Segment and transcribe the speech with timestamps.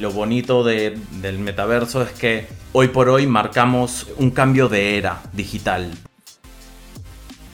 [0.00, 5.90] Lo bonito del metaverso es que hoy por hoy marcamos un cambio de era digital.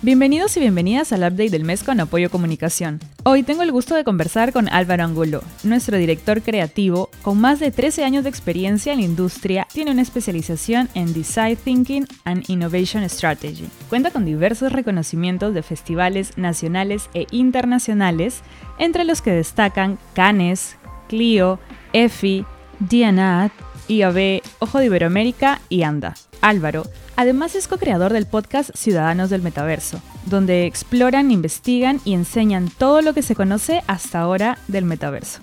[0.01, 3.01] Bienvenidos y bienvenidas al update del mes con Apoyo Comunicación.
[3.25, 7.73] Hoy tengo el gusto de conversar con Álvaro Angulo, nuestro director creativo, con más de
[7.73, 13.03] 13 años de experiencia en la industria, tiene una especialización en Design Thinking and Innovation
[13.11, 13.69] Strategy.
[13.89, 18.43] Cuenta con diversos reconocimientos de festivales nacionales e internacionales,
[18.79, 20.77] entre los que destacan Cannes,
[21.09, 21.59] Clio,
[21.97, 22.45] EFI,
[22.79, 23.53] DNAT,
[23.89, 26.13] IAB, Ojo de Iberoamérica y ANDA.
[26.43, 26.83] Álvaro,
[27.17, 33.15] además es co-creador del podcast Ciudadanos del Metaverso, donde exploran, investigan y enseñan todo lo
[33.15, 35.41] que se conoce hasta ahora del metaverso.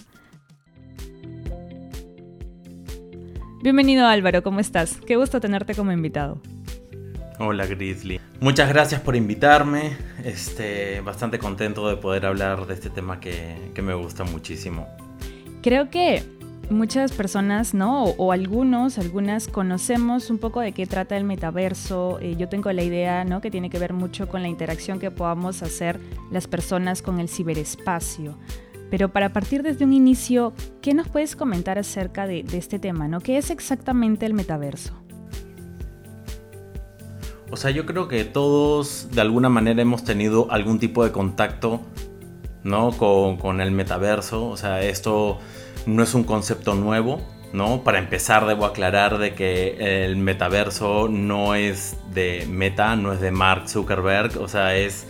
[3.64, 4.98] Bienvenido Álvaro, ¿cómo estás?
[5.08, 6.40] Qué gusto tenerte como invitado.
[7.40, 8.22] Hola Grizzly.
[8.42, 9.98] Muchas gracias por invitarme.
[10.24, 14.88] Este, bastante contento de poder hablar de este tema que, que me gusta muchísimo.
[15.64, 18.04] Creo que muchas personas, ¿no?
[18.04, 22.20] O, algunos, algunas conocemos un poco de qué trata el metaverso.
[22.22, 23.42] Eh, yo tengo la idea, ¿no?
[23.42, 26.00] Que tiene que ver mucho con la interacción que podamos hacer
[26.32, 28.38] las personas con el ciberespacio.
[28.90, 33.22] Pero para partir desde un inicio, ¿qué nos puedes comentar acerca de, este tema, ¿no?
[33.22, 34.94] ¿Qué es exactamente el metaverso?
[37.50, 41.82] O sea, yo creo que todos de alguna manera hemos tenido algún tipo de contacto,
[42.64, 42.92] ¿no?
[42.92, 44.48] Con el metaverso.
[44.48, 45.40] O sea, esto
[45.86, 47.22] no es un concepto nuevo,
[47.54, 47.84] ¿no?
[47.84, 53.32] Para empezar debo aclarar de que el metaverso no es de Meta, no es de
[53.32, 55.06] Mark Zuckerberg, o sea, es,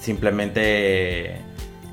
[0.00, 1.40] simplemente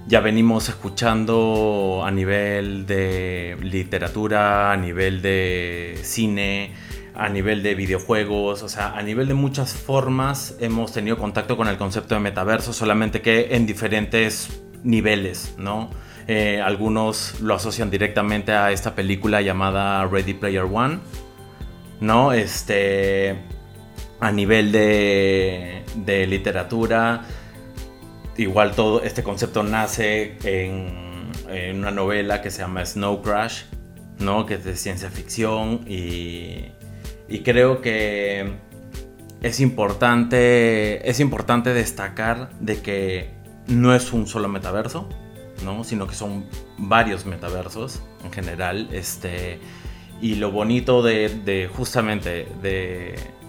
[0.08, 6.74] ya venimos escuchando a nivel de literatura, a nivel de cine,
[7.16, 11.68] a nivel de videojuegos, o sea, a nivel de muchas formas hemos tenido contacto con
[11.68, 15.90] el concepto de metaverso, solamente que en diferentes niveles, ¿no?
[16.32, 21.00] Eh, algunos lo asocian directamente a esta película llamada Ready Player One.
[22.02, 22.34] ¿No?
[22.34, 23.36] Este.
[24.20, 25.84] A nivel de,
[26.28, 27.24] literatura.
[28.38, 33.64] Igual todo este concepto nace en, en, una novela que se llama Snow Crash.
[34.20, 34.46] ¿No?
[34.46, 35.84] Que es de ciencia ficción.
[35.88, 36.66] Y.
[37.28, 38.54] Y creo que
[39.42, 41.10] es importante.
[41.10, 43.32] Es importante destacar de que
[43.66, 45.10] no es un solo metaverso
[45.64, 45.84] ¿no?
[45.84, 46.46] Sino que son
[46.78, 48.90] varios metaversos en general.
[48.92, 49.60] Este,
[50.22, 52.48] y lo bonito de, justamente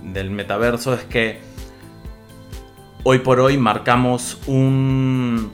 [0.03, 1.38] del metaverso es que
[3.03, 5.53] hoy por hoy marcamos un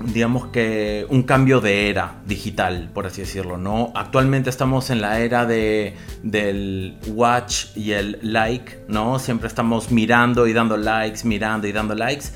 [0.00, 3.92] digamos que un cambio de era digital, por así decirlo, ¿no?
[3.94, 9.18] Actualmente estamos en la era de, del watch y el like, ¿no?
[9.18, 12.26] Siempre estamos mirando y dando likes, mirando y dando likes.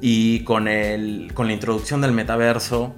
[0.00, 2.94] Y con, el, con la introducción del metaverso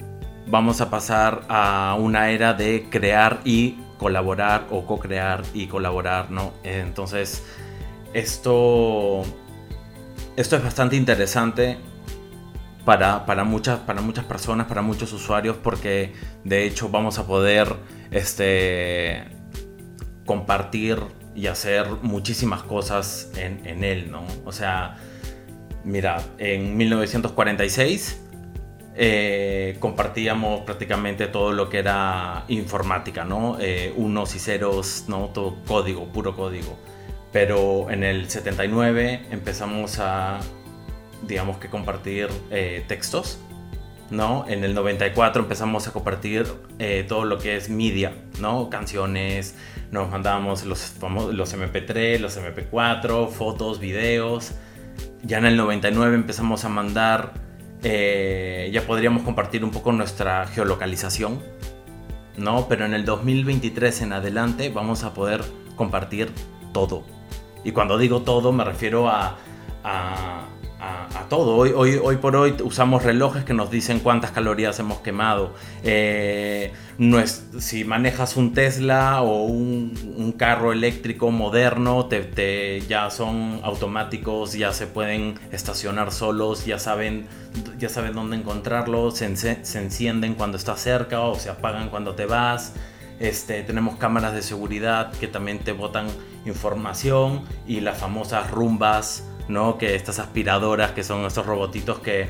[0.46, 6.52] vamos a pasar a una era de crear y colaborar o co-crear y colaborar, ¿no?
[6.62, 7.42] Entonces,
[8.12, 9.22] esto,
[10.36, 11.78] esto es bastante interesante
[12.84, 16.12] para, para, muchas, para muchas personas, para muchos usuarios, porque
[16.44, 17.74] de hecho vamos a poder
[18.10, 19.24] este,
[20.26, 20.98] compartir
[21.34, 24.24] y hacer muchísimas cosas en, en él, ¿no?
[24.44, 24.96] O sea,
[25.84, 28.22] Mira, en 1946
[28.96, 33.58] eh, compartíamos prácticamente todo lo que era informática, ¿no?
[33.60, 35.30] Eh, unos y ceros, ¿no?
[35.34, 36.78] Todo código, puro código.
[37.32, 40.40] Pero en el 79 empezamos a,
[41.26, 43.40] digamos que compartir eh, textos,
[44.10, 44.46] ¿no?
[44.48, 46.46] En el 94 empezamos a compartir
[47.08, 48.70] todo lo que es media, ¿no?
[48.70, 49.56] Canciones,
[49.90, 50.94] nos mandábamos los,
[51.32, 54.52] los MP3, los MP4, fotos, videos.
[55.24, 57.32] Ya en el 99 empezamos a mandar,
[57.82, 61.40] eh, ya podríamos compartir un poco nuestra geolocalización,
[62.36, 62.68] ¿no?
[62.68, 65.42] Pero en el 2023 en adelante vamos a poder
[65.76, 66.30] compartir
[66.72, 67.04] todo.
[67.64, 69.38] Y cuando digo todo me refiero a
[69.84, 70.46] a,
[71.28, 71.56] todo.
[71.56, 75.54] Hoy, hoy, hoy por hoy usamos relojes que nos dicen cuántas calorías hemos quemado.
[75.82, 83.60] Eh, no es, si manejas un Tesla o un, carro eléctrico moderno, te, ya son
[83.62, 87.26] automáticos, ya se pueden estacionar solos, ya saben,
[87.78, 92.26] ya saben dónde encontrarlos, se, se encienden cuando estás cerca o se apagan cuando te
[92.26, 92.74] vas.
[93.20, 96.06] Este, tenemos cámaras de seguridad que también te botan
[96.46, 99.78] información y las famosas rumbas ¿no?
[99.78, 102.28] Que estas aspiradoras, que son estos robotitos que,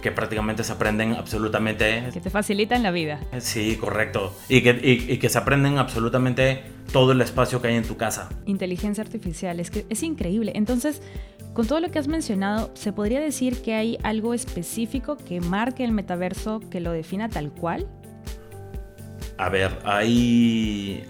[0.00, 2.08] que prácticamente se aprenden absolutamente...
[2.12, 3.20] Que te facilitan la vida.
[3.38, 4.34] Sí, correcto.
[4.48, 8.28] Y que, y, que se aprenden absolutamente todo el espacio que hay en tu casa.
[8.46, 10.52] Inteligencia artificial, es que es increíble.
[10.54, 11.02] Entonces,
[11.54, 15.84] con todo lo que has mencionado, ¿se podría decir que hay algo específico que marque
[15.84, 17.86] el metaverso que lo defina tal cual?
[19.42, 21.04] a ver, hay...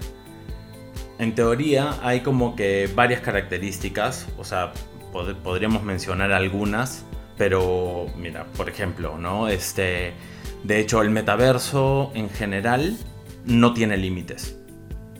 [1.19, 4.73] En teoría hay como que varias características, o sea,
[5.13, 7.05] podríamos mencionar algunas,
[7.37, 9.49] pero mira, por ejemplo, ¿no?
[9.49, 10.15] Este,
[10.65, 12.97] de hecho, el metaverso en general
[13.45, 14.59] no tiene límites.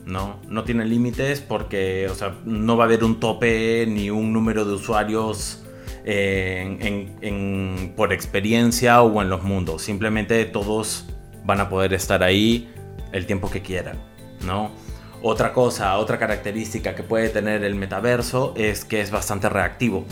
[0.07, 0.41] ¿no?
[0.49, 4.65] No tiene límites porque, o sea, no va a haber un tope ni un número
[4.65, 5.63] de usuarios
[6.05, 9.83] eh, por experiencia o en los mundos.
[9.83, 11.07] Simplemente todos
[11.45, 12.69] van a poder estar ahí
[13.13, 13.99] el tiempo que quieran,
[14.45, 14.71] ¿no?
[15.23, 20.05] Otra cosa, otra característica que puede tener el metaverso es que es bastante reactivo,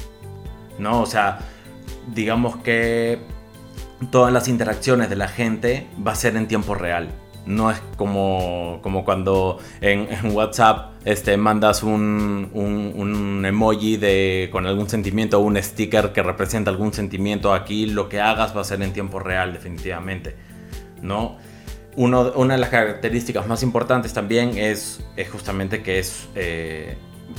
[0.79, 1.03] ¿no?
[1.03, 1.41] O sea,
[2.15, 3.19] digamos que
[4.11, 7.09] todas las interacciones de la gente va a ser en tiempo real.
[7.45, 14.89] No es como, como cuando en, WhatsApp este, mandas un, un, emoji de, con algún
[14.89, 17.53] sentimiento o un sticker que representa algún sentimiento.
[17.53, 20.37] Aquí lo que hagas va a ser en tiempo real, definitivamente.
[21.03, 21.39] ¿no?
[21.97, 26.97] Una de las características más importantes también es, es justamente que es, eh,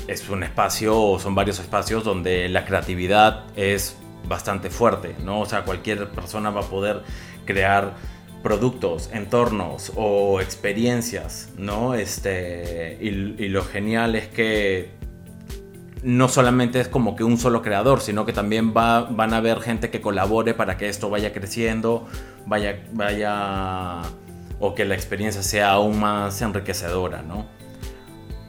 [0.08, 3.96] es un espacio o son varios espacios donde la creatividad es
[4.28, 5.42] bastante fuerte, ¿no?
[5.42, 7.02] O sea, cualquier persona va a poder
[7.46, 7.94] crear
[8.42, 11.94] productos, entornos o experiencias, ¿no?
[11.94, 13.12] Este, y,
[13.50, 14.90] lo genial es que
[16.04, 19.62] no solamente es como que un solo creador, sino que también va, van a haber
[19.62, 22.08] gente que colabore para que esto vaya creciendo,
[22.48, 24.02] vaya, vaya,
[24.62, 27.46] o que la experiencia sea aún más enriquecedora, ¿no?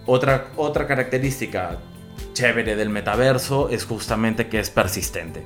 [0.07, 1.79] Otra, otra característica
[2.33, 5.45] chévere del metaverso es justamente que es persistente.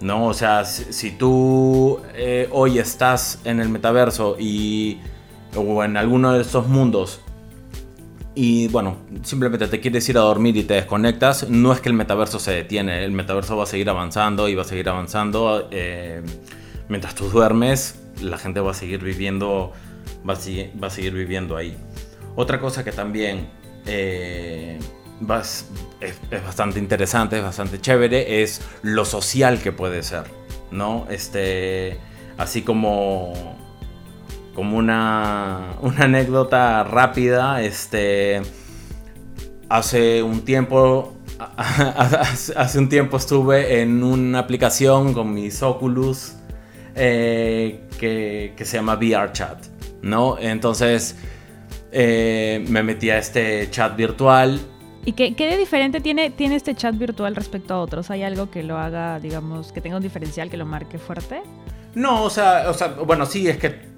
[0.00, 0.26] ¿no?
[0.26, 5.00] O sea, si, tú eh, hoy estás en el metaverso y,
[5.56, 7.20] o en alguno de estos mundos
[8.40, 11.96] y bueno, simplemente te quieres ir a dormir y te desconectas, no es que el
[11.96, 15.66] metaverso se detiene, el metaverso va a seguir avanzando y va a seguir avanzando.
[15.72, 16.22] Eh,
[16.88, 19.72] mientras tú duermes, la gente va a seguir viviendo,
[20.28, 21.76] va a, seguir viviendo ahí.
[22.36, 23.48] Otra cosa que también
[23.86, 24.78] eh,
[26.00, 30.24] es, bastante interesante, es bastante chévere, es lo social que puede ser,
[30.70, 31.06] ¿no?
[31.10, 31.98] Este,
[32.36, 33.56] así como,
[34.54, 38.42] como una, una anécdota rápida, este,
[39.68, 41.14] hace un tiempo,
[42.56, 46.34] hace un tiempo estuve en una aplicación con mis Oculus
[46.94, 50.38] eh, que, que, se llama VRChat, ¿no?
[50.38, 51.16] Entonces
[51.92, 54.60] eh, me metí a este chat virtual
[55.08, 58.10] ¿Y qué, de diferente tiene, tiene este chat virtual respecto a otros?
[58.10, 61.40] ¿Hay algo que lo haga, digamos, que tenga un diferencial que lo marque fuerte?
[61.94, 63.88] No, o sea, o sea bueno, sí, es que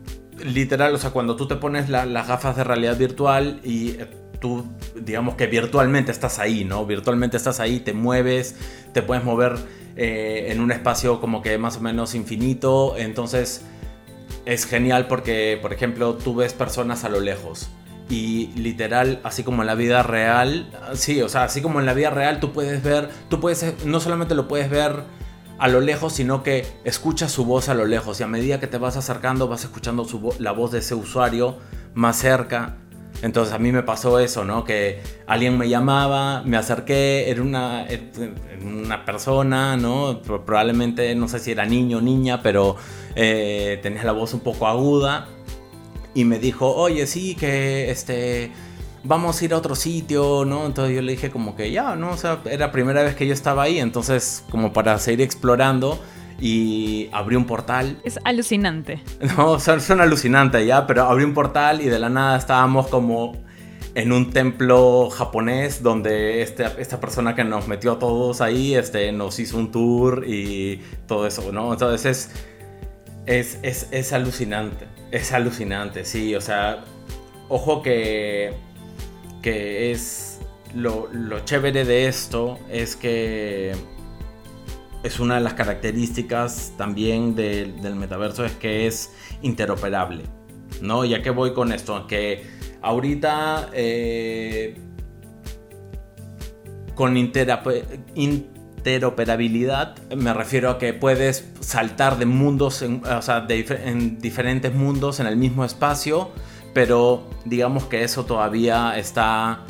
[0.44, 4.06] literal, o sea, cuando tú te pones las gafas de realidad virtual y eh,
[4.40, 4.64] tú,
[4.94, 6.86] digamos que virtualmente estás ahí, ¿no?
[6.86, 8.54] Virtualmente estás ahí, te mueves,
[8.92, 9.56] te puedes mover
[9.96, 13.62] eh, en un espacio como que más o menos infinito, entonces
[14.46, 17.70] es genial porque, por ejemplo, tú ves personas a lo lejos
[18.10, 21.94] y literal, así como en la vida real, sí, o sea, así como en la
[21.94, 25.04] vida real tú puedes ver, tú puedes, no solamente lo puedes ver
[25.58, 28.66] a lo lejos, sino que escuchas su voz a lo lejos y a medida que
[28.66, 30.06] te vas acercando vas escuchando
[30.38, 31.58] la voz de ese usuario
[31.94, 32.76] más cerca.
[33.22, 34.64] Entonces a mí me pasó eso, ¿no?
[34.64, 37.86] Que alguien me llamaba, me acerqué, era una,
[38.62, 40.22] una persona, ¿no?
[40.22, 42.76] Probablemente, no sé si era niño o niña, pero
[43.14, 45.28] eh, tenía la voz un poco aguda
[46.14, 48.52] y me dijo, oye, sí, que este,
[49.04, 50.66] vamos a ir a otro sitio, ¿no?
[50.66, 52.10] Entonces yo le dije como que ya, ¿no?
[52.12, 55.98] O sea, era la primera vez que yo estaba ahí, entonces como para seguir explorando
[56.40, 57.98] y abrí un portal.
[58.04, 59.02] Es alucinante.
[59.36, 63.32] No, son, son alucinantes ya, pero abrí un portal y de la nada estábamos como
[63.94, 69.12] en un templo japonés donde este, esta persona que nos metió a todos ahí este,
[69.12, 71.72] nos hizo un tour y todo eso, ¿no?
[71.72, 72.30] Entonces
[73.26, 74.86] es, es, es alucinante.
[75.10, 76.34] Es alucinante, sí.
[76.34, 76.84] O sea,
[77.48, 78.52] ojo que,
[79.42, 80.40] que es
[80.74, 81.08] lo,
[81.44, 83.72] chévere de esto es que
[85.02, 89.10] es una de las características también del metaverso es que es
[89.42, 90.24] interoperable.
[90.82, 91.04] ¿No?
[91.04, 92.46] Ya que voy con esto, que
[92.80, 94.78] ahorita eh,
[96.94, 104.72] con interoperabilidad me refiero a que puedes saltar de mundos, en, o sea, en diferentes
[104.74, 106.30] mundos en el mismo espacio,
[106.72, 109.64] pero digamos que eso todavía está...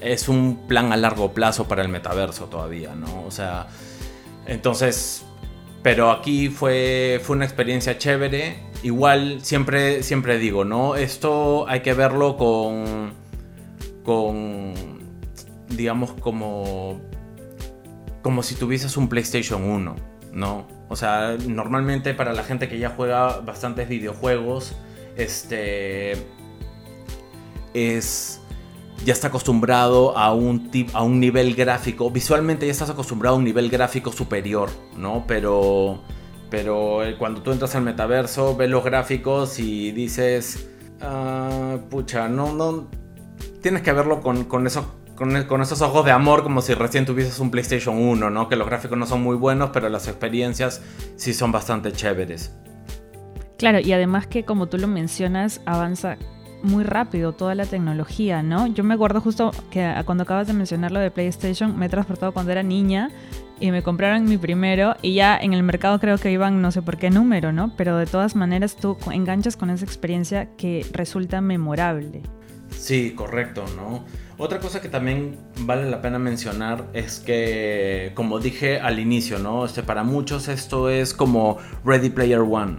[0.00, 3.24] Es un plan a largo plazo para el metaverso todavía, ¿no?
[3.24, 3.66] O sea,
[4.48, 5.24] entonces...
[5.80, 8.56] Pero aquí fue, fue una experiencia chévere.
[8.82, 10.96] Igual siempre, siempre digo, ¿no?
[10.96, 13.12] Esto hay que verlo con...
[14.02, 14.74] con
[15.68, 17.00] digamos como
[18.22, 19.96] como si tuvieses un PlayStation 1,
[20.32, 20.66] ¿no?
[20.88, 24.76] O sea, normalmente para la gente que ya juega bastantes videojuegos,
[25.16, 26.12] este,
[27.74, 28.37] es
[29.04, 33.44] ya está acostumbrado a un, a un nivel gráfico, visualmente ya estás acostumbrado a un
[33.44, 35.24] nivel gráfico superior, ¿no?
[35.26, 36.02] Pero,
[36.50, 40.68] pero eh, cuando tú entras al metaverso, ves los gráficos y dices,
[41.00, 42.88] ah, pucha, no, no,
[43.62, 44.94] tienes que verlo con, con eso.
[45.14, 48.48] Con, con, esos ojos de amor como si recién tuvieses un PlayStation 1, ¿no?
[48.48, 50.80] Que los gráficos no son muy buenos, pero las experiencias
[51.16, 52.54] sí son bastante chéveres.
[53.58, 56.18] Claro, y además que como tú lo mencionas, avanza
[56.62, 58.66] muy rápido toda la tecnología, ¿no?
[58.66, 62.32] Yo me acuerdo justo que cuando acabas de mencionar lo de PlayStation, me he transportado
[62.32, 63.10] cuando era niña
[63.60, 66.82] y me compraron mi primero y ya en el mercado creo que iban no sé
[66.82, 67.72] por qué número, ¿no?
[67.76, 72.22] Pero de todas maneras tú enganchas con esa experiencia que resulta memorable.
[72.70, 74.04] Sí, correcto, ¿no?
[74.36, 79.64] Otra cosa que también vale la pena mencionar es que, como dije al inicio, ¿no?
[79.64, 82.78] Este, para muchos esto es como Ready Player One,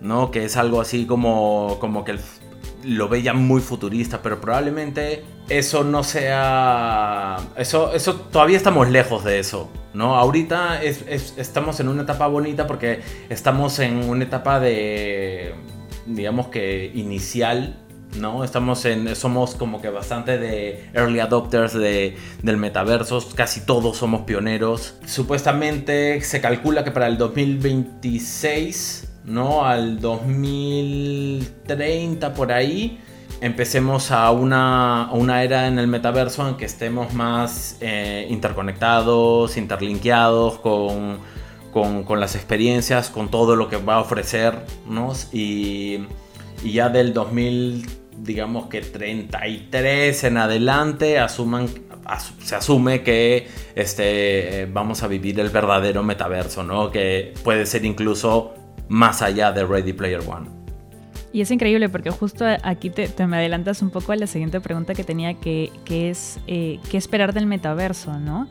[0.00, 0.30] ¿no?
[0.30, 2.20] Que es algo así como, como que el
[2.84, 7.38] lo ve muy futurista, pero probablemente eso no sea...
[7.56, 10.16] Eso, eso todavía estamos lejos de eso, ¿no?
[10.16, 15.54] Ahorita estamos en una etapa bonita porque estamos en una etapa de,
[16.06, 17.76] digamos que inicial,
[18.18, 18.44] ¿no?
[18.44, 24.22] Estamos en, somos como que bastante de early adopters de, del metaverso, casi todos somos
[24.22, 24.96] pioneros.
[25.06, 29.64] Supuestamente se calcula que para el 2026 ¿no?
[29.64, 32.98] Al 2030 por ahí,
[33.40, 40.58] empecemos a una, una, era en el metaverso en que estemos más eh, interconectados, interlinkeados
[40.58, 41.18] con,
[41.72, 46.06] con, las experiencias, con todo lo que va a ofrecernos y,
[46.62, 47.86] y ya del 2000,
[48.18, 51.68] digamos que 33 en adelante, asuman,
[52.44, 56.90] se asume que este, vamos a vivir el verdadero metaverso, ¿no?
[56.90, 58.54] Que puede ser incluso
[58.92, 60.48] más allá de Ready Player One.
[61.32, 64.92] Y es increíble porque justo aquí te, me adelantas un poco a la siguiente pregunta
[64.92, 68.48] que tenía, que, que es eh, qué esperar del metaverso, ¿no?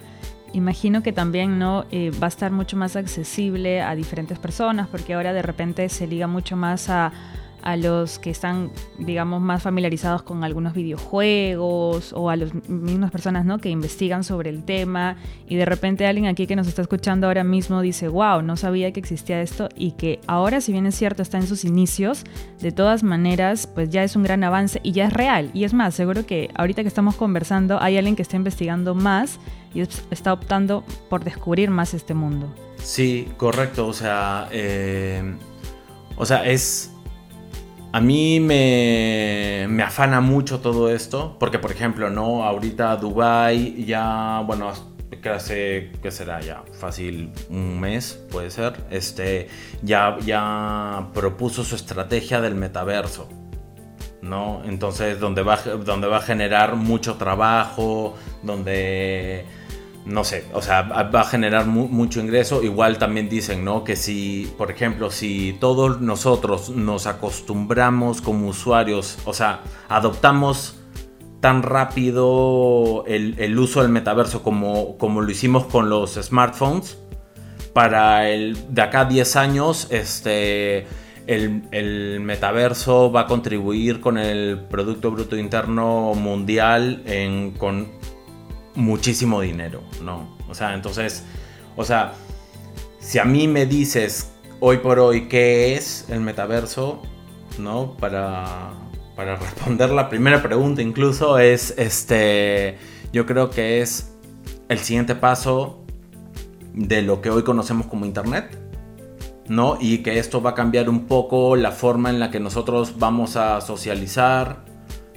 [0.54, 5.14] Imagino que también no eh, va a estar mucho más accesible a diferentes personas porque
[5.14, 7.14] ahora de repente se liga mucho más a
[7.62, 13.46] a los que están, digamos, más familiarizados con algunos videojuegos o a las mismas personas
[13.46, 13.60] ¿no?
[13.60, 17.44] que investigan sobre el tema y de repente alguien aquí que nos está escuchando ahora
[17.44, 21.22] mismo dice, wow, no sabía que existía esto y que ahora, si bien es cierto,
[21.22, 22.24] está en sus inicios,
[22.60, 25.52] de todas maneras, pues ya es un gran avance y ya es real.
[25.54, 29.40] Y es más, seguro que ahorita que estamos conversando hay alguien que está investigando más
[29.74, 32.54] y está optando por descubrir más este mundo.
[32.78, 33.88] Sí, correcto.
[33.88, 35.36] O sea, eh,
[36.16, 36.92] o sea, es
[37.94, 42.44] a mí me, afana mucho todo esto, porque por ejemplo, ¿no?
[42.44, 44.72] Ahorita Dubai ya, bueno,
[45.22, 46.64] que hace, ¿qué será ya?
[46.80, 49.50] Fácil un mes, puede ser, este,
[49.84, 53.28] ya, ya propuso su estrategia del metaverso,
[54.22, 54.62] ¿no?
[54.64, 59.46] Entonces, donde va, donde va a generar mucho trabajo, donde
[60.06, 62.64] no sé, o sea, va a generar mucho ingreso.
[62.64, 63.84] Igual también dicen, ¿no?
[63.84, 70.78] Que si, por ejemplo, si todos nosotros nos acostumbramos como usuarios, o sea, adoptamos
[71.40, 76.98] tan rápido el, uso del metaverso como, lo hicimos con los smartphones,
[77.74, 80.86] para el de acá a 10 años, este,
[81.28, 87.88] el, el, metaverso va a contribuir con el Producto Bruto Interno Mundial en, con
[88.76, 90.38] muchísimo dinero, ¿no?
[90.50, 91.24] O sea, entonces,
[91.76, 92.14] o sea,
[93.00, 97.02] si a mí me dices hoy por hoy qué es el metaverso,
[97.58, 97.98] ¿no?
[97.98, 98.74] Para,
[99.16, 102.78] para responder la primera pregunta incluso es, este,
[103.12, 104.14] yo creo que es
[104.70, 105.84] el siguiente paso
[106.74, 108.58] de lo que hoy conocemos como Internet,
[109.48, 109.78] ¿no?
[109.82, 113.36] Y que esto va a cambiar un poco la forma en la que nosotros vamos
[113.36, 114.64] a socializar,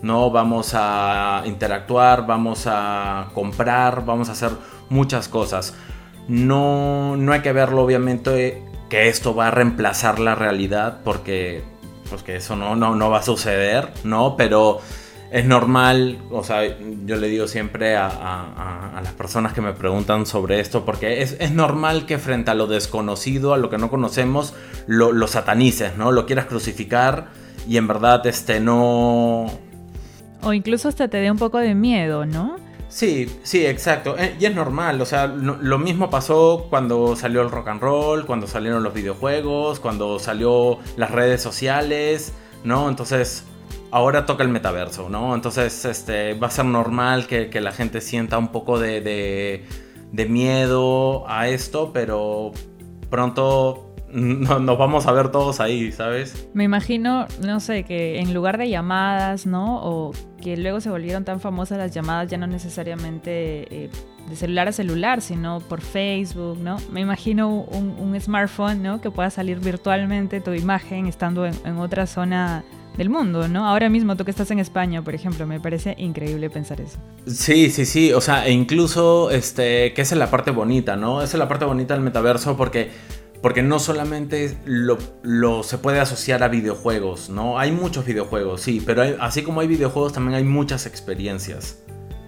[0.05, 0.31] ¿no?
[0.31, 4.51] Vamos a interactuar, vamos a comprar, vamos a hacer
[4.91, 5.75] muchas cosas.
[6.29, 11.65] No, no hay que verlo obviamente que esto va a reemplazar la realidad porque
[12.09, 14.37] pues eso no, no, no va a suceder, ¿no?
[14.37, 14.81] Pero
[15.31, 16.63] es normal, o sea,
[17.07, 21.51] yo le digo siempre a, las personas que me preguntan sobre esto, porque es, es,
[21.51, 24.55] normal que frente a lo desconocido, a lo que no conocemos,
[24.87, 26.13] lo, lo satanices, ¿no?
[26.13, 27.29] Lo quieras crucificar
[27.67, 29.51] y en verdad este, no,
[30.45, 32.57] o incluso hasta te dé un poco de miedo, ¿no?
[32.89, 34.17] Sí, sí, exacto.
[34.19, 38.25] Eh, y es normal, o sea, lo mismo pasó cuando salió el rock and roll,
[38.25, 42.33] cuando salieron los videojuegos, cuando salió las redes sociales,
[42.63, 42.89] ¿no?
[42.89, 43.45] Entonces,
[43.91, 45.35] ahora toca el metaverso, ¿no?
[45.35, 49.65] Entonces, este, va a ser normal que, la gente sienta un poco de,
[50.13, 52.53] de miedo a esto, pero
[53.11, 56.49] pronto nos vamos a ver todos ahí, ¿sabes?
[56.55, 59.81] Me imagino, no sé, que en lugar de llamadas, ¿no?
[59.83, 60.13] O
[60.45, 63.91] que luego se volvieron tan famosas las llamadas ya no necesariamente eh,
[64.29, 66.77] de celular a celular, sino por Facebook, ¿no?
[66.93, 69.01] Me imagino un, smartphone, ¿no?
[69.01, 72.63] Que pueda salir virtualmente tu imagen estando en, otra zona
[72.99, 73.67] del mundo, ¿no?
[73.67, 76.99] Ahora mismo tú que estás en España, por ejemplo, me parece increíble pensar eso.
[77.27, 81.23] Sí, sí, sí, o sea, e incluso, este, que esa es la parte bonita, ¿no?
[81.23, 82.91] Esa es la parte bonita del metaverso porque
[83.45, 87.59] porque no solamente lo, se puede asociar a videojuegos, ¿no?
[87.59, 91.79] Hay muchos videojuegos, sí, pero así como hay videojuegos también hay muchas experiencias,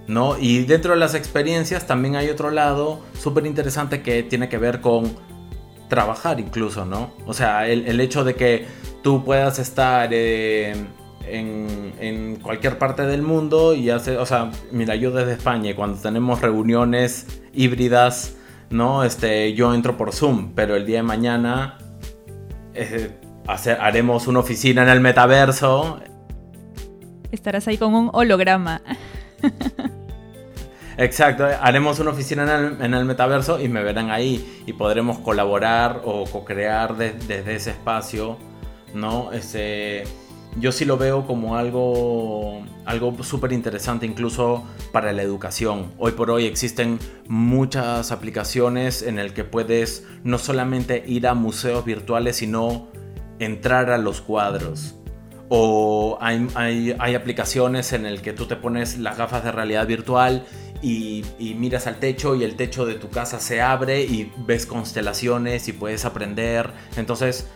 [0.09, 0.37] ¿no?
[0.39, 4.83] Y dentro de las experiencias también hay otro lado súper interesante que tiene que ver
[4.83, 5.17] con
[5.89, 7.15] trabajar incluso, ¿no?
[7.25, 8.67] O sea, el, hecho de que
[9.03, 10.73] tú puedas estar eh,
[11.27, 15.99] en, en, cualquier parte del mundo y hacer, o sea, mira, yo desde España, cuando
[15.99, 18.37] tenemos reuniones híbridas,
[18.71, 19.05] ¿no?
[19.05, 21.79] Este, yo entro por Zoom, pero el día de mañana
[22.75, 23.11] eh,
[23.81, 26.01] haremos una oficina en el metaverso.
[27.33, 28.83] Estarás ahí con un holograma.
[30.99, 36.25] Exacto, haremos una oficina en el, metaverso y me verán ahí y podremos colaborar o
[36.25, 38.39] co-crear desde ese espacio,
[38.95, 39.31] ¿no?
[39.33, 40.05] Este,
[40.59, 45.93] yo sí lo veo como algo, algo súper interesante incluso para la educación.
[45.99, 46.99] Hoy por hoy existen
[47.29, 52.89] muchas aplicaciones en el que puedes no solamente ir a museos virtuales, sino
[53.39, 54.95] entrar a los cuadros.
[55.49, 56.49] O hay,
[56.99, 60.45] hay, aplicaciones en el que tú te pones las gafas de realidad virtual
[60.83, 61.23] y,
[61.57, 65.73] miras al techo y el techo de tu casa se abre y ves constelaciones y
[65.73, 66.71] puedes aprender.
[66.97, 67.47] Entonces,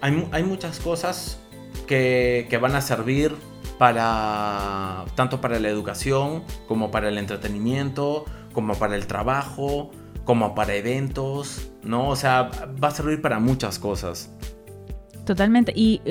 [0.00, 1.43] hay, hay muchas cosas
[1.86, 3.34] que, van a servir
[3.78, 9.90] para tanto para la educación como para el entretenimiento, como para el trabajo,
[10.24, 12.08] como para eventos, ¿no?
[12.08, 12.50] O sea,
[12.82, 14.30] va a servir para muchas cosas.
[15.24, 15.72] Totalmente.
[15.74, 16.02] Y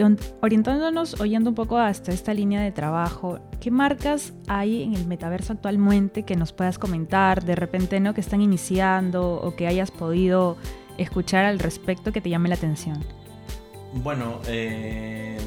[0.42, 5.54] orientándonos, oyendo un poco hasta esta línea de trabajo, ¿qué marcas hay en el metaverso
[5.54, 8.16] actualmente que nos puedas comentar de repente, ¿no?
[8.16, 10.58] Que están iniciando o que hayas podido
[10.98, 13.04] escuchar al respecto que te llame la atención?
[13.94, 15.38] Bueno, eh,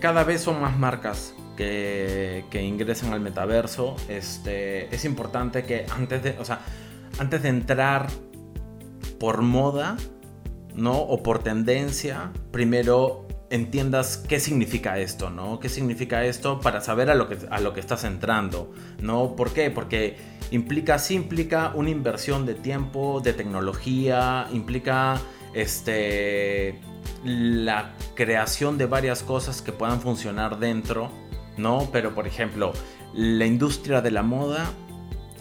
[0.00, 3.96] cada vez son más marcas que, ingresan al metaverso.
[4.08, 6.60] Este, es importante que antes de, o sea,
[7.18, 8.08] antes de entrar
[9.18, 9.96] por moda,
[10.74, 10.98] ¿no?
[10.98, 15.58] O por tendencia, primero entiendas qué significa esto, ¿no?
[15.58, 19.34] ¿Qué significa esto para saber a lo que, a lo que estás entrando, ¿no?
[19.34, 19.70] ¿Por qué?
[19.70, 20.16] Porque
[20.50, 25.20] implica, sí implica una inversión de tiempo, de tecnología, implica,
[25.54, 26.78] este,
[27.24, 31.10] la creación de varias cosas que puedan funcionar dentro,
[31.56, 31.88] ¿no?
[31.92, 32.72] Pero por ejemplo,
[33.14, 34.70] la industria de la moda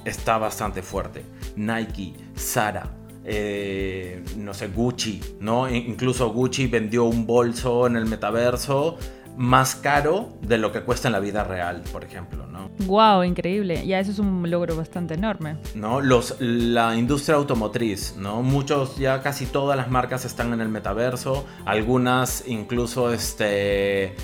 [0.06, 1.24] está bastante fuerte.
[1.56, 2.92] Nike, Zara,
[3.24, 5.70] eh, no sé, Gucci, ¿no?
[5.70, 8.98] Incluso Gucci vendió un bolso en el metaverso
[9.38, 12.72] más caro de lo que cuesta en la vida real, por ejemplo, ¿no?
[12.86, 13.86] Wow, increíble.
[13.86, 15.58] Ya eso es un logro bastante enorme.
[15.76, 16.02] ¿No?
[16.02, 18.42] Los, la industria automotriz, ¿no?
[18.42, 21.46] Muchos, ya casi todas las marcas están en el metaverso.
[21.66, 24.16] Algunas incluso este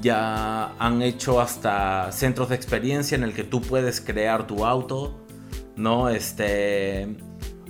[0.00, 5.24] ya han hecho hasta centros de experiencia en el que tú puedes crear tu auto,
[5.74, 6.10] ¿no?
[6.10, 7.16] Este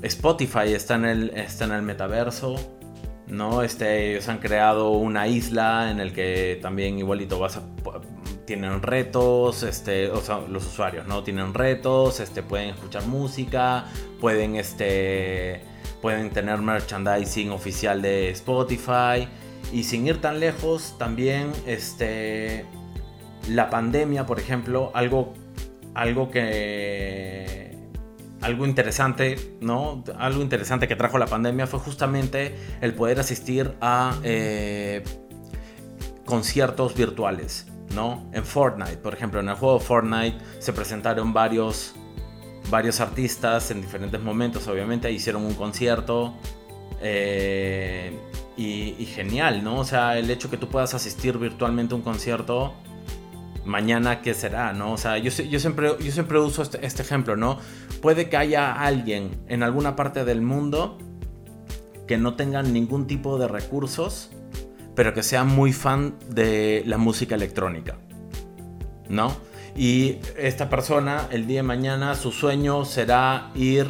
[0.02, 2.56] Spotify está en el, está en el metaverso.
[3.30, 3.62] ¿No?
[3.62, 7.62] Este, ellos han creado una isla en el que también igualito vas a,
[8.50, 11.22] tienen retos, este, o sea, los usuarios, ¿no?
[11.22, 13.84] Tienen retos, este, pueden escuchar música,
[14.20, 15.60] pueden, este,
[16.02, 19.28] pueden tener merchandising oficial de Spotify
[19.72, 22.64] y sin ir tan lejos, también, este,
[23.48, 25.32] la pandemia, por ejemplo, algo,
[25.94, 27.69] algo que
[28.40, 30.02] algo interesante, ¿no?
[30.18, 35.04] Algo interesante que trajo la pandemia fue justamente el poder asistir a eh,
[36.24, 38.28] conciertos virtuales, ¿no?
[38.32, 41.94] En Fortnite, por ejemplo, en el juego Fortnite se presentaron varios,
[42.70, 46.34] varios artistas en diferentes momentos, obviamente, hicieron un concierto.
[47.02, 48.18] Eh,
[48.62, 49.78] y, genial, ¿no?
[49.78, 52.74] O sea, el hecho que tú puedas asistir virtualmente a un concierto
[53.70, 54.92] mañana qué será, ¿no?
[54.92, 57.58] O sea, yo, siempre, yo siempre uso este, este, ejemplo, ¿no?
[58.02, 60.98] Puede que haya alguien en alguna parte del mundo
[62.06, 64.30] que no tenga ningún tipo de recursos,
[64.96, 67.98] pero que sea muy fan de la música electrónica,
[69.08, 69.32] ¿no?
[69.76, 73.86] Y esta persona, el día de mañana, su sueño será ir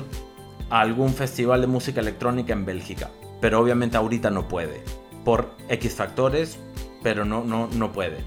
[0.68, 4.82] a algún festival de música electrónica en Bélgica, pero obviamente ahorita no puede,
[5.24, 6.58] por X factores,
[7.02, 8.18] pero no, no, no puede.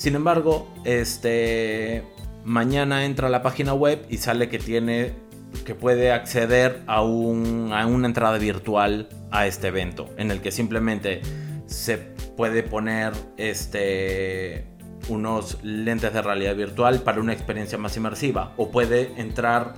[0.00, 2.02] Sin embargo, este
[2.42, 5.12] mañana entra a la página web y sale que tiene
[5.66, 11.20] que puede acceder a, una entrada virtual a este evento, en el que simplemente
[11.66, 14.64] se puede poner este
[15.10, 18.54] unos lentes de realidad virtual para una experiencia más inmersiva.
[18.56, 19.74] O puede entrar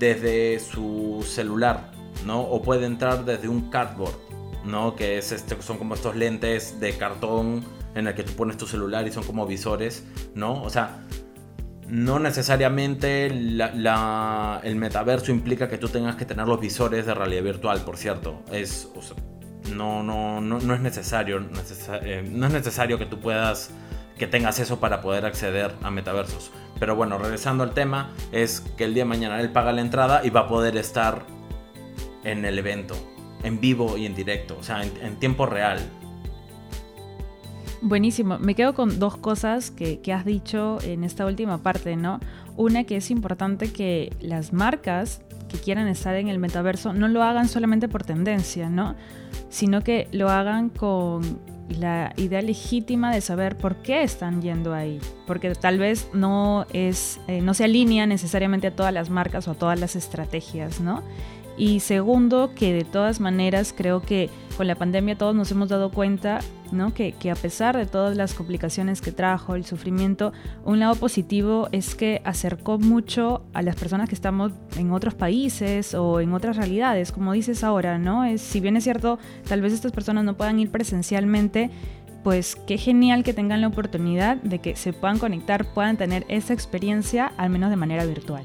[0.00, 1.92] desde su celular,
[2.26, 2.40] ¿no?
[2.40, 4.16] O puede entrar desde un cardboard,
[4.64, 4.96] ¿no?
[4.96, 8.66] Que es este, son como estos lentes de cartón en el que tú pones tu
[8.66, 10.62] celular y son como visores, ¿no?
[10.62, 11.04] O sea,
[11.88, 17.82] no necesariamente el metaverso implica que tú tengas que tener los visores de realidad virtual,
[17.82, 18.42] por cierto.
[18.50, 18.88] Es,
[19.74, 21.38] no, no, no, no, es necesario,
[22.02, 23.70] eh, no es necesario que tú puedas,
[24.18, 26.50] que tengas eso para poder acceder a metaversos.
[26.80, 30.22] Pero bueno, regresando al tema, es que el día de mañana él paga la entrada
[30.24, 31.22] y va a poder estar
[32.24, 32.96] en el evento,
[33.44, 35.78] en vivo y en directo, o sea, en tiempo real.
[37.86, 38.38] Buenísimo.
[38.38, 42.18] Me quedo con dos cosas que, has dicho en esta última parte, ¿no?
[42.56, 47.22] Una que es importante que las marcas que quieran estar en el metaverso no lo
[47.22, 48.94] hagan solamente por tendencia, ¿no?
[49.50, 54.98] Sino que lo hagan con la idea legítima de saber por qué están yendo ahí,
[55.26, 59.50] porque tal vez no es, eh, no se alinea necesariamente a todas las marcas o
[59.50, 61.02] a todas las estrategias, ¿no?
[61.56, 65.90] Y segundo, que de todas maneras creo que con la pandemia todos nos hemos dado
[65.90, 66.40] cuenta
[66.72, 66.92] ¿no?
[66.94, 70.32] que, a pesar de todas las complicaciones que trajo, el sufrimiento,
[70.64, 75.94] un lado positivo es que acercó mucho a las personas que estamos en otros países
[75.94, 78.24] o en otras realidades, como dices ahora, ¿no?
[78.24, 81.70] Es, si bien es cierto, tal vez estas personas no puedan ir presencialmente,
[82.22, 86.54] pues qué genial que tengan la oportunidad de que se puedan conectar, puedan tener esa
[86.54, 88.44] experiencia, al menos de manera virtual.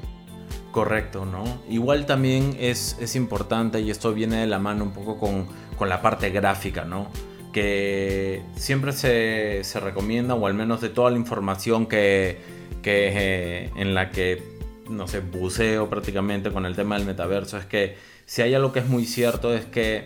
[0.70, 1.44] Correcto, ¿no?
[1.68, 5.88] Igual también es, es importante y esto viene de la mano un poco con, con
[5.88, 7.08] la parte gráfica, ¿no?
[7.52, 12.38] Que siempre se, se, recomienda, o al menos de toda la información que,
[12.82, 14.42] que eh, en la que,
[14.88, 18.78] no sé, buceo prácticamente con el tema del metaverso, es que si hay algo que
[18.78, 20.04] es muy cierto es que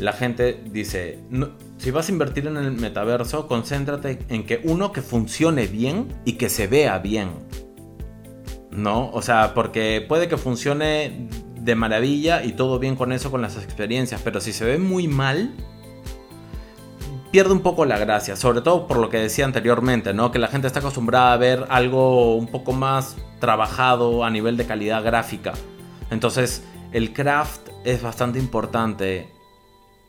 [0.00, 1.20] la gente dice,
[1.78, 6.32] si vas a invertir en el metaverso, concéntrate en que uno que funcione bien y
[6.32, 7.30] que se vea bien.
[8.76, 9.10] ¿No?
[9.12, 11.28] O sea, porque puede que funcione
[11.60, 15.08] de maravilla y todo bien con eso, con las experiencias, pero si se ve muy
[15.08, 15.52] mal,
[17.32, 20.30] pierde un poco la gracia, sobre todo por lo que decía anteriormente, ¿no?
[20.30, 24.66] Que la gente está acostumbrada a ver algo un poco más trabajado a nivel de
[24.66, 25.52] calidad gráfica.
[26.10, 26.62] Entonces,
[26.92, 29.28] el craft es bastante importante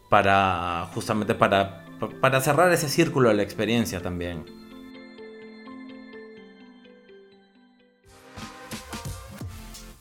[0.10, 1.86] para justamente para,
[2.22, 4.46] para cerrar ese círculo de la experiencia también.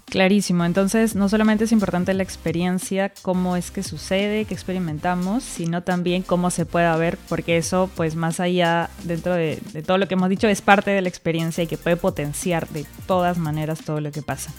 [0.06, 5.82] Clarísimo, entonces no solamente es importante la experiencia, cómo es que sucede, qué experimentamos, sino
[5.82, 10.14] también cómo se pueda ver, porque eso, pues más allá, dentro de, todo lo que
[10.14, 14.00] hemos dicho, es parte de la experiencia y que puede potenciar de todas maneras todo
[14.00, 14.52] lo que pasa.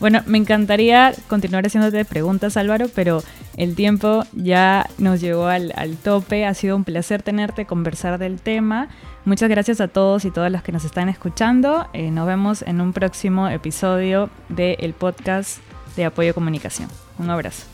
[0.00, 3.22] Bueno, me encantaría continuar haciéndote preguntas, Álvaro, pero
[3.58, 6.46] el tiempo ya nos llegó al, al tope.
[6.46, 8.88] Ha sido un placer tenerte, conversar del tema.
[9.26, 11.86] Muchas gracias a todos y todas las que nos están escuchando.
[11.92, 15.58] Eh, nos vemos en un próximo episodio del podcast
[15.96, 16.88] de Apoyo Comunicación.
[17.18, 17.69] Un abrazo.